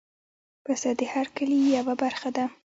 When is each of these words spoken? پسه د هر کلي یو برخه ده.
پسه 0.65 0.89
د 0.99 1.01
هر 1.13 1.27
کلي 1.37 1.57
یو 1.75 1.85
برخه 2.03 2.29
ده. 2.35 2.45